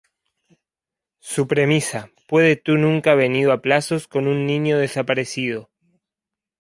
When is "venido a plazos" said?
3.13-4.07